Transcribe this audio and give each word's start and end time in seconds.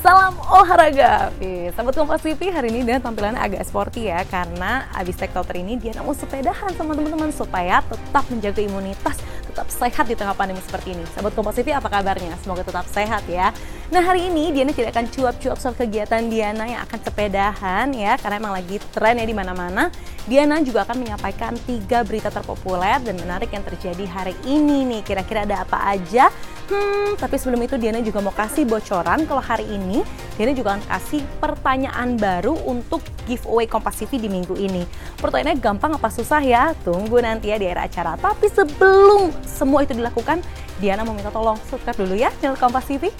Salam 0.00 0.32
olahraga. 0.48 1.28
Sahabat 1.76 1.92
Kompas 1.92 2.24
TV 2.24 2.48
hari 2.48 2.72
ini 2.72 2.88
dia 2.88 2.96
tampilannya 2.96 3.36
agak 3.36 3.68
sporty 3.68 4.08
ya 4.08 4.24
karena 4.32 4.88
abis 4.96 5.12
take 5.20 5.36
dokter 5.36 5.60
ini 5.60 5.76
dia 5.76 5.92
mau 6.00 6.16
sepedahan 6.16 6.72
sama 6.72 6.96
teman-teman 6.96 7.28
supaya 7.28 7.84
tetap 7.84 8.24
menjaga 8.32 8.64
imunitas, 8.64 9.20
tetap 9.44 9.68
sehat 9.68 10.08
di 10.08 10.16
tengah 10.16 10.32
pandemi 10.32 10.64
seperti 10.64 10.96
ini. 10.96 11.04
Sahabat 11.12 11.36
Kompas 11.36 11.60
TV 11.60 11.76
apa 11.76 11.92
kabarnya? 11.92 12.32
Semoga 12.40 12.64
tetap 12.64 12.88
sehat 12.88 13.28
ya. 13.28 13.52
Nah 13.92 14.00
hari 14.00 14.32
ini 14.32 14.48
Diana 14.56 14.72
tidak 14.72 14.96
akan 14.96 15.04
cuap-cuap 15.12 15.60
soal 15.60 15.76
kegiatan 15.76 16.32
Diana 16.32 16.64
yang 16.64 16.80
akan 16.88 16.98
sepedahan 17.04 17.92
ya 17.92 18.16
karena 18.16 18.40
emang 18.40 18.56
lagi 18.56 18.80
tren 18.96 19.20
ya 19.20 19.26
di 19.28 19.36
mana-mana. 19.36 19.92
Diana 20.24 20.64
juga 20.64 20.88
akan 20.88 20.96
menyampaikan 20.96 21.52
tiga 21.68 22.08
berita 22.08 22.32
terpopuler 22.32 23.04
dan 23.04 23.20
menarik 23.20 23.52
yang 23.52 23.68
terjadi 23.68 24.08
hari 24.08 24.32
ini 24.48 24.88
nih. 24.96 25.04
Kira-kira 25.04 25.44
ada 25.44 25.60
apa 25.60 25.76
aja? 25.92 26.32
Hmm, 26.70 27.18
tapi 27.18 27.34
sebelum 27.34 27.66
itu 27.66 27.74
Diana 27.82 27.98
juga 27.98 28.22
mau 28.22 28.30
kasih 28.30 28.62
bocoran 28.62 29.26
kalau 29.26 29.42
hari 29.42 29.66
ini 29.66 30.06
Diana 30.38 30.54
juga 30.54 30.78
akan 30.78 30.86
kasih 30.86 31.18
pertanyaan 31.42 32.14
baru 32.14 32.54
untuk 32.62 33.02
giveaway 33.26 33.66
Kompas 33.66 33.98
TV 33.98 34.22
di 34.22 34.30
minggu 34.30 34.54
ini. 34.54 34.86
Pertanyaannya 35.18 35.58
gampang 35.58 35.98
apa 35.98 36.06
susah 36.14 36.38
ya? 36.38 36.70
Tunggu 36.86 37.18
nanti 37.18 37.50
ya 37.50 37.58
di 37.58 37.66
akhir 37.66 37.90
acara. 37.90 38.14
Tapi 38.14 38.46
sebelum 38.46 39.34
semua 39.42 39.82
itu 39.82 39.98
dilakukan, 39.98 40.46
Diana 40.78 41.02
mau 41.02 41.10
minta 41.10 41.34
tolong 41.34 41.58
subscribe 41.66 42.06
dulu 42.06 42.14
ya 42.14 42.30
channel 42.38 42.54
Kompas 42.54 42.86
TV. 42.86 43.10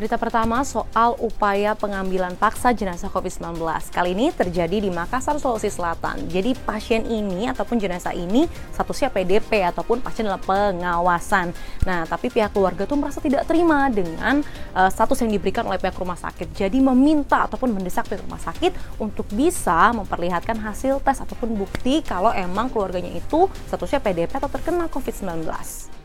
Berita 0.00 0.16
pertama 0.16 0.64
soal 0.64 1.12
upaya 1.20 1.76
pengambilan 1.76 2.32
paksa 2.40 2.72
jenazah 2.72 3.12
COVID-19. 3.12 3.60
Kali 3.92 4.16
ini 4.16 4.32
terjadi 4.32 4.80
di 4.80 4.88
Makassar, 4.88 5.36
Sulawesi 5.36 5.68
Selatan. 5.68 6.24
Jadi 6.24 6.56
pasien 6.56 7.04
ini 7.04 7.44
ataupun 7.52 7.76
jenazah 7.76 8.16
ini 8.16 8.48
statusnya 8.72 9.12
PDP 9.12 9.60
ataupun 9.68 10.00
pasien 10.00 10.24
dalam 10.24 10.40
pengawasan. 10.40 11.52
Nah, 11.84 12.08
tapi 12.08 12.32
pihak 12.32 12.48
keluarga 12.56 12.88
tuh 12.88 12.96
merasa 12.96 13.20
tidak 13.20 13.44
terima 13.44 13.92
dengan 13.92 14.40
uh, 14.72 14.88
status 14.88 15.20
yang 15.20 15.36
diberikan 15.36 15.68
oleh 15.68 15.76
pihak 15.76 16.00
rumah 16.00 16.16
sakit. 16.16 16.48
Jadi 16.56 16.80
meminta 16.80 17.44
ataupun 17.44 17.68
mendesak 17.68 18.08
pihak 18.08 18.24
rumah 18.24 18.40
sakit 18.40 18.72
untuk 19.04 19.28
bisa 19.36 19.92
memperlihatkan 19.92 20.64
hasil 20.64 21.04
tes 21.04 21.20
ataupun 21.20 21.52
bukti 21.52 22.00
kalau 22.00 22.32
emang 22.32 22.72
keluarganya 22.72 23.12
itu 23.12 23.52
statusnya 23.68 24.00
PDP 24.00 24.32
atau 24.32 24.48
terkena 24.48 24.88
COVID-19. 24.88 25.99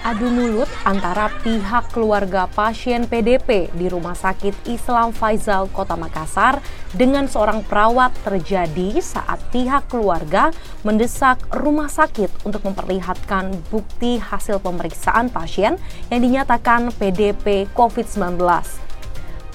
Adu 0.00 0.32
mulut 0.32 0.68
antara 0.88 1.28
pihak 1.44 1.92
keluarga 1.92 2.48
pasien 2.48 3.04
PDP 3.04 3.68
di 3.76 3.86
Rumah 3.86 4.16
Sakit 4.16 4.64
Islam 4.64 5.12
Faisal 5.12 5.68
Kota 5.68 5.92
Makassar 5.94 6.64
dengan 6.96 7.28
seorang 7.28 7.60
perawat 7.62 8.10
terjadi 8.24 8.98
saat 9.04 9.38
pihak 9.52 9.92
keluarga 9.92 10.50
mendesak 10.82 11.38
rumah 11.52 11.92
sakit 11.92 12.48
untuk 12.48 12.64
memperlihatkan 12.64 13.52
bukti 13.68 14.16
hasil 14.16 14.58
pemeriksaan 14.64 15.28
pasien 15.28 15.76
yang 16.08 16.20
dinyatakan 16.24 16.90
PDP 16.96 17.68
COVID-19. 17.76 18.89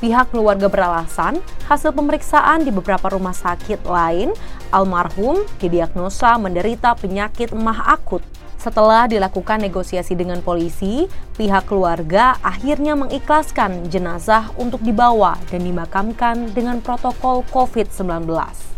Pihak 0.03 0.35
keluarga 0.35 0.67
beralasan 0.67 1.39
hasil 1.71 1.95
pemeriksaan 1.95 2.67
di 2.67 2.71
beberapa 2.71 3.09
rumah 3.11 3.33
sakit 3.33 3.87
lain, 3.87 4.35
almarhum 4.69 5.47
didiagnosa 5.57 6.35
menderita 6.35 6.99
penyakit 6.99 7.55
mah 7.55 7.95
akut 7.95 8.19
setelah 8.65 9.05
dilakukan 9.05 9.61
negosiasi 9.61 10.17
dengan 10.17 10.41
polisi, 10.41 11.05
pihak 11.37 11.69
keluarga 11.69 12.33
akhirnya 12.41 12.97
mengikhlaskan 12.97 13.93
jenazah 13.93 14.49
untuk 14.57 14.81
dibawa 14.81 15.37
dan 15.53 15.61
dimakamkan 15.61 16.49
dengan 16.49 16.81
protokol 16.81 17.45
COVID-19. 17.53 18.74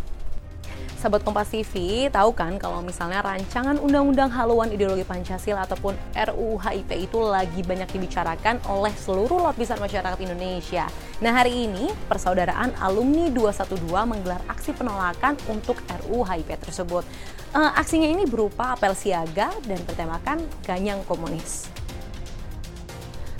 Sahabat 0.97 1.21
Kompas 1.21 1.53
TV 1.53 2.09
tahu 2.09 2.33
kan 2.33 2.57
kalau 2.57 2.81
misalnya 2.81 3.21
rancangan 3.21 3.77
Undang-Undang 3.77 4.33
Haluan 4.33 4.73
Ideologi 4.73 5.05
Pancasila 5.05 5.61
ataupun 5.69 5.93
RUU 6.09 6.57
HIP 6.57 6.89
itu 7.05 7.21
lagi 7.21 7.61
banyak 7.61 7.85
dibicarakan 7.85 8.57
oleh 8.65 8.89
seluruh 8.97 9.45
lapisan 9.45 9.77
masyarakat 9.77 10.17
Indonesia. 10.25 10.89
Nah 11.21 11.37
hari 11.37 11.69
ini 11.69 11.93
persaudaraan 12.09 12.73
alumni 12.81 13.29
212 13.29 13.77
menggelar 14.09 14.41
aksi 14.49 14.73
penolakan 14.73 15.37
untuk 15.45 15.77
RUU 15.85 16.25
HIP 16.25 16.57
tersebut. 16.65 17.05
Uh, 17.53 17.77
aksinya 17.77 18.09
ini 18.09 18.25
berupa 18.25 18.73
apel 18.73 18.97
siaga 18.97 19.53
dan 19.69 19.77
bertemakan 19.85 20.41
ganyang 20.65 21.05
komunis. 21.05 21.69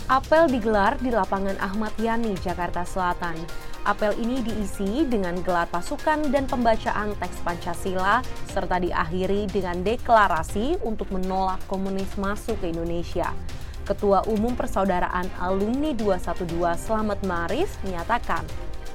Apel 0.06 0.46
digelar 0.46 0.94
di 1.02 1.10
lapangan 1.10 1.58
Ahmad 1.58 1.92
Yani, 1.98 2.38
Jakarta 2.38 2.86
Selatan. 2.86 3.67
Apel 3.88 4.20
ini 4.20 4.44
diisi 4.44 5.08
dengan 5.08 5.40
gelar 5.40 5.72
pasukan 5.72 6.28
dan 6.28 6.44
pembacaan 6.44 7.16
teks 7.24 7.40
Pancasila 7.40 8.20
serta 8.52 8.84
diakhiri 8.84 9.48
dengan 9.48 9.80
deklarasi 9.80 10.84
untuk 10.84 11.08
menolak 11.16 11.64
komunis 11.72 12.12
masuk 12.20 12.60
ke 12.60 12.76
Indonesia. 12.76 13.32
Ketua 13.88 14.28
Umum 14.28 14.60
Persaudaraan 14.60 15.32
Alumni 15.40 15.96
212 15.96 16.52
Slamet 16.76 17.24
Marif 17.24 17.80
menyatakan, 17.88 18.44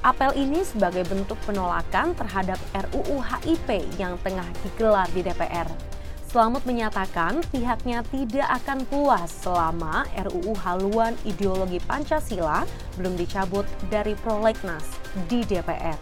apel 0.05 0.29
ini 0.37 0.61
sebagai 0.61 1.09
bentuk 1.09 1.41
penolakan 1.49 2.13
terhadap 2.13 2.61
RUU 2.93 3.17
HIP 3.17 3.97
yang 3.97 4.13
tengah 4.21 4.45
digelar 4.61 5.09
di 5.09 5.25
DPR. 5.25 5.92
Selamat 6.33 6.65
menyatakan 6.65 7.45
pihaknya 7.53 8.01
tidak 8.09 8.49
akan 8.57 8.89
puas 8.89 9.29
selama 9.29 10.01
RUU 10.17 10.57
haluan 10.65 11.13
ideologi 11.29 11.77
Pancasila 11.77 12.65
belum 12.97 13.13
dicabut 13.13 13.69
dari 13.93 14.17
prolegnas 14.17 14.81
di 15.29 15.45
DPR. 15.45 15.93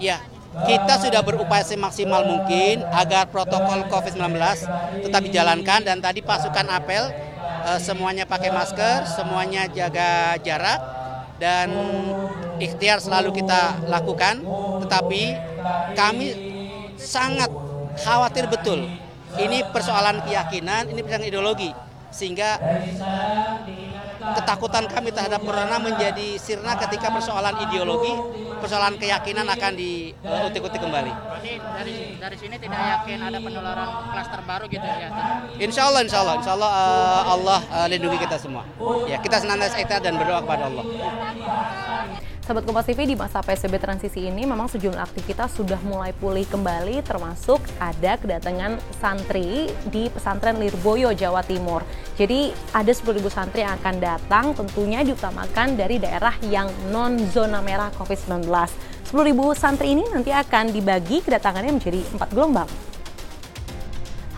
Ya, 0.00 0.24
kita 0.64 1.04
sudah 1.04 1.20
berupaya 1.20 1.60
semaksimal 1.68 2.24
mungkin 2.24 2.80
agar 2.88 3.28
protokol 3.28 3.84
COVID-19 3.92 4.40
tetap 5.04 5.20
dijalankan 5.20 5.84
dan 5.84 6.00
tadi 6.00 6.24
pasukan 6.24 6.72
apel 6.72 7.12
eh, 7.68 7.80
semuanya 7.84 8.24
pakai 8.24 8.56
masker, 8.56 9.04
semuanya 9.04 9.68
jaga 9.68 10.40
jarak 10.40 10.80
dan 11.36 11.76
ikhtiar 12.56 13.04
selalu 13.04 13.36
kita 13.36 13.84
lakukan, 13.84 14.40
tetapi 14.80 15.36
kami 15.92 16.28
sangat 16.96 17.67
khawatir 18.02 18.46
betul. 18.46 18.86
Ini 19.38 19.68
persoalan 19.70 20.24
keyakinan, 20.24 20.88
ini 20.88 21.00
persoalan 21.04 21.28
ideologi. 21.28 21.70
Sehingga 22.08 22.56
ketakutan 24.18 24.88
kami 24.88 25.12
terhadap 25.12 25.44
corona 25.44 25.76
menjadi 25.76 26.40
sirna 26.40 26.74
ketika 26.80 27.12
persoalan 27.12 27.54
ideologi, 27.68 28.10
persoalan 28.58 28.96
keyakinan 28.96 29.46
akan 29.46 29.72
diutik-utik 29.76 30.80
kembali. 30.80 31.12
dari, 31.78 32.18
dari 32.18 32.36
sini 32.40 32.56
tidak 32.58 32.80
yakin 32.80 33.18
ada 33.22 33.38
penularan 33.38 33.88
klaster 34.10 34.40
baru 34.42 34.64
gitu 34.66 34.82
ya? 34.82 35.08
Insya 35.60 35.92
Allah, 35.92 36.00
insya 36.02 36.18
Allah, 36.24 36.34
insya 36.40 36.52
Allah 36.56 36.70
uh, 36.72 37.22
Allah 37.36 37.60
uh, 37.70 37.86
lindungi 37.86 38.18
kita 38.24 38.36
semua. 38.40 38.64
Ya, 39.06 39.20
kita 39.20 39.44
senantiasa 39.44 39.76
ikhtiar 39.78 40.02
dan 40.02 40.16
berdoa 40.18 40.42
kepada 40.42 40.72
Allah. 40.72 40.84
Sahabat 42.48 42.64
Kompas 42.64 42.88
TV 42.88 43.04
di 43.04 43.12
masa 43.12 43.44
PSBB 43.44 43.76
transisi 43.76 44.24
ini 44.24 44.48
memang 44.48 44.72
sejumlah 44.72 45.04
aktivitas 45.04 45.52
sudah 45.52 45.76
mulai 45.84 46.16
pulih 46.16 46.48
kembali 46.48 47.04
termasuk 47.04 47.60
ada 47.76 48.16
kedatangan 48.16 48.80
santri 48.96 49.68
di 49.92 50.08
pesantren 50.08 50.56
Lirboyo 50.56 51.12
Jawa 51.12 51.44
Timur. 51.44 51.84
Jadi 52.16 52.48
ada 52.72 52.88
10.000 52.88 53.20
santri 53.28 53.68
yang 53.68 53.76
akan 53.76 54.00
datang 54.00 54.56
tentunya 54.56 55.04
diutamakan 55.04 55.76
dari 55.76 56.00
daerah 56.00 56.32
yang 56.48 56.72
non 56.88 57.20
zona 57.28 57.60
merah 57.60 57.92
COVID-19. 58.00 58.48
10.000 58.48 59.12
santri 59.52 59.92
ini 59.92 60.08
nanti 60.08 60.32
akan 60.32 60.72
dibagi 60.72 61.20
kedatangannya 61.20 61.76
menjadi 61.76 62.00
empat 62.16 62.32
gelombang. 62.32 62.70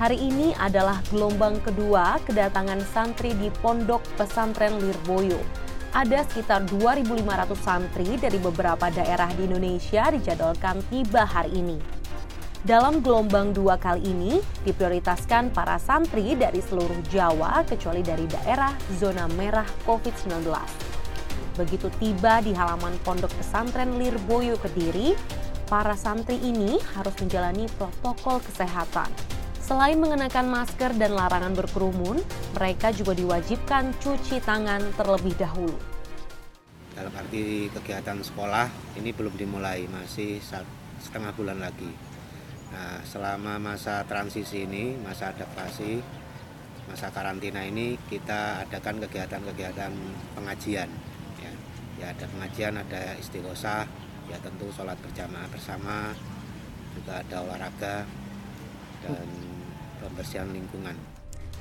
Hari 0.03 0.19
ini 0.19 0.51
adalah 0.59 0.99
gelombang 1.15 1.63
kedua 1.63 2.19
kedatangan 2.27 2.83
santri 2.91 3.39
di 3.39 3.55
Pondok 3.63 4.03
Pesantren 4.19 4.83
Lirboyo 4.83 5.60
ada 5.91 6.23
sekitar 6.23 6.71
2.500 6.71 7.51
santri 7.59 8.15
dari 8.15 8.39
beberapa 8.39 8.87
daerah 8.95 9.27
di 9.35 9.51
Indonesia 9.51 10.07
dijadwalkan 10.15 10.79
tiba 10.87 11.27
hari 11.27 11.59
ini. 11.59 11.79
Dalam 12.61 13.01
gelombang 13.01 13.57
dua 13.57 13.81
kali 13.81 14.05
ini, 14.05 14.37
diprioritaskan 14.69 15.51
para 15.51 15.81
santri 15.81 16.37
dari 16.37 16.61
seluruh 16.61 17.01
Jawa 17.09 17.65
kecuali 17.65 18.05
dari 18.05 18.29
daerah 18.29 18.71
zona 19.01 19.25
merah 19.35 19.67
COVID-19. 19.89 20.45
Begitu 21.57 21.89
tiba 21.99 22.39
di 22.45 22.53
halaman 22.55 22.95
pondok 23.03 23.33
pesantren 23.35 23.97
Lirboyo 23.97 24.61
Kediri, 24.61 25.17
para 25.67 25.97
santri 25.97 26.39
ini 26.39 26.77
harus 26.95 27.17
menjalani 27.19 27.67
protokol 27.81 28.39
kesehatan 28.45 29.40
Selain 29.71 29.95
mengenakan 30.03 30.51
masker 30.51 30.99
dan 30.99 31.15
larangan 31.15 31.55
berkerumun, 31.55 32.19
mereka 32.59 32.91
juga 32.91 33.15
diwajibkan 33.15 33.95
cuci 34.03 34.43
tangan 34.43 34.83
terlebih 34.99 35.31
dahulu. 35.39 35.79
Dalam 36.99 37.15
arti 37.15 37.71
kegiatan 37.71 38.19
sekolah 38.19 38.67
ini 38.99 39.15
belum 39.15 39.31
dimulai, 39.39 39.87
masih 39.87 40.43
setengah 40.99 41.31
bulan 41.39 41.63
lagi. 41.63 41.87
Nah, 42.75 42.99
selama 43.07 43.63
masa 43.63 44.03
transisi 44.11 44.67
ini, 44.67 44.99
masa 44.99 45.31
adaptasi, 45.31 46.03
masa 46.91 47.15
karantina 47.15 47.63
ini 47.63 47.95
kita 48.11 48.67
adakan 48.67 48.99
kegiatan-kegiatan 49.07 49.95
pengajian. 50.35 50.91
Ya, 51.39 51.53
ya 52.03 52.07
ada 52.11 52.27
pengajian, 52.27 52.75
ada 52.75 53.15
istighosah, 53.23 53.87
ya 54.27 54.37
tentu 54.43 54.67
sholat 54.75 54.99
berjamaah 54.99 55.47
bersama, 55.47 56.11
juga 56.99 57.23
ada 57.23 57.47
olahraga 57.47 58.03
dan 59.07 59.31
kebersihan 60.01 60.49
lingkungan. 60.51 60.97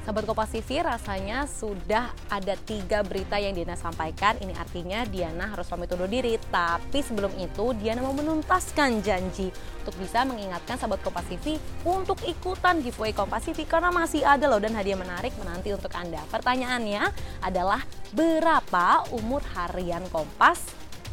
Sahabat 0.10 0.26
Kompas 0.26 0.50
TV, 0.56 0.82
rasanya 0.82 1.44
sudah 1.46 2.10
ada 2.32 2.56
tiga 2.66 3.06
berita 3.06 3.36
yang 3.38 3.54
Diana 3.54 3.76
sampaikan. 3.76 4.40
Ini 4.42 4.56
artinya 4.58 5.04
Diana 5.06 5.52
harus 5.52 5.68
pamit 5.68 5.92
undur 5.92 6.10
diri. 6.10 6.40
Tapi 6.50 7.04
sebelum 7.04 7.30
itu, 7.38 7.78
Diana 7.78 8.02
mau 8.02 8.16
menuntaskan 8.16 9.04
janji 9.06 9.54
untuk 9.84 9.94
bisa 10.02 10.26
mengingatkan 10.26 10.80
sahabat 10.82 11.04
Kompas 11.06 11.28
TV 11.30 11.62
untuk 11.86 12.18
ikutan 12.26 12.82
giveaway 12.82 13.14
Kompas 13.14 13.46
TV 13.52 13.68
karena 13.68 13.94
masih 13.94 14.26
ada 14.26 14.50
loh 14.50 14.58
dan 14.58 14.74
hadiah 14.74 14.98
menarik 14.98 15.36
menanti 15.38 15.76
untuk 15.76 15.92
Anda. 15.94 16.24
Pertanyaannya 16.32 17.04
adalah 17.46 17.84
berapa 18.10 19.14
umur 19.14 19.44
harian 19.54 20.08
Kompas 20.10 20.64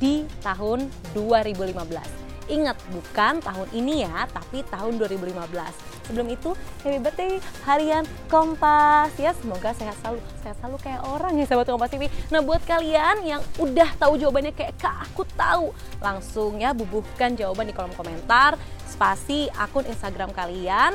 di 0.00 0.24
tahun 0.40 0.88
2015? 1.12 2.25
Ingat, 2.46 2.78
bukan 2.94 3.42
tahun 3.42 3.68
ini 3.74 4.06
ya, 4.06 4.30
tapi 4.30 4.62
tahun 4.70 5.02
2015. 5.02 5.50
Sebelum 6.06 6.26
itu, 6.30 6.54
happy 6.86 6.98
birthday 7.02 7.42
harian 7.66 8.06
Kompas 8.30 9.10
ya. 9.18 9.34
Semoga 9.34 9.74
sehat 9.74 9.98
selalu, 9.98 10.22
sehat 10.46 10.56
selalu 10.62 10.76
kayak 10.78 11.02
orang 11.10 11.34
ya 11.34 11.44
sahabat 11.50 11.66
Kompas 11.66 11.90
TV. 11.90 12.06
Nah, 12.30 12.40
buat 12.46 12.62
kalian 12.62 13.26
yang 13.26 13.42
udah 13.58 13.90
tahu 13.98 14.14
jawabannya 14.14 14.54
kayak 14.54 14.78
Kak, 14.78 15.10
aku 15.10 15.26
tahu. 15.34 15.74
Langsung 15.98 16.62
ya 16.62 16.70
bubuhkan 16.70 17.34
jawaban 17.34 17.66
di 17.66 17.74
kolom 17.74 17.90
komentar, 17.98 18.54
spasi 18.86 19.50
akun 19.58 19.82
Instagram 19.82 20.30
kalian. 20.30 20.94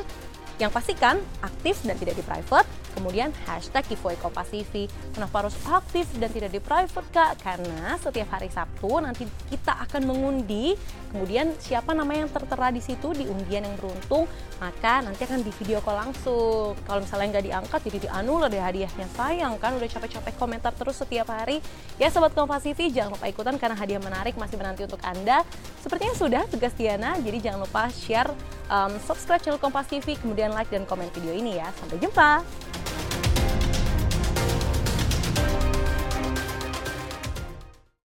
Yang 0.56 0.72
pastikan 0.72 1.20
aktif 1.44 1.84
dan 1.84 2.00
tidak 2.00 2.16
di 2.16 2.24
private 2.24 2.81
Kemudian 3.02 3.34
hashtag 3.50 3.82
giveaway 3.90 4.14
Kompas 4.22 4.54
TV. 4.54 4.86
Kenapa 5.10 5.42
harus 5.42 5.58
aktif 5.66 6.06
dan 6.22 6.30
tidak 6.30 6.54
di 6.54 6.62
private 6.62 7.10
kak? 7.10 7.42
Karena 7.42 7.98
setiap 7.98 8.30
hari 8.38 8.46
Sabtu 8.54 9.02
nanti 9.02 9.26
kita 9.50 9.74
akan 9.90 10.06
mengundi. 10.06 10.78
Kemudian 11.10 11.58
siapa 11.58 11.98
nama 11.98 12.14
yang 12.14 12.30
tertera 12.30 12.70
di 12.70 12.78
situ 12.78 13.12
di 13.18 13.26
undian 13.26 13.66
yang 13.66 13.74
beruntung, 13.76 14.30
maka 14.62 15.02
nanti 15.02 15.26
akan 15.26 15.42
di 15.42 15.50
video 15.58 15.82
call 15.82 15.98
langsung. 15.98 16.78
Kalau 16.86 17.02
misalnya 17.02 17.28
nggak 17.36 17.46
diangkat 17.50 17.80
jadi 17.90 17.98
dianulir 18.06 18.48
deh 18.54 18.62
hadiahnya. 18.62 19.08
Sayang 19.18 19.58
kan 19.58 19.76
udah 19.82 19.90
capek-capek 19.90 20.38
komentar 20.38 20.72
terus 20.78 21.02
setiap 21.02 21.34
hari. 21.34 21.58
Ya 21.98 22.14
sobat 22.14 22.38
Kompas 22.38 22.70
jangan 22.70 23.18
lupa 23.18 23.26
ikutan 23.26 23.58
karena 23.58 23.74
hadiah 23.74 23.98
menarik 23.98 24.38
masih 24.38 24.62
menanti 24.62 24.86
untuk 24.86 25.02
Anda. 25.02 25.42
Sepertinya 25.82 26.14
sudah 26.14 26.44
tugas 26.46 26.78
Diana, 26.78 27.18
jadi 27.18 27.50
jangan 27.50 27.66
lupa 27.66 27.90
share, 27.90 28.30
um, 28.70 28.94
subscribe 29.02 29.42
channel 29.42 29.58
Kompas 29.58 29.90
TV, 29.90 30.14
kemudian 30.22 30.54
like 30.54 30.70
dan 30.70 30.86
komen 30.86 31.10
video 31.18 31.34
ini 31.34 31.58
ya. 31.58 31.74
Sampai 31.82 31.98
jumpa! 31.98 32.71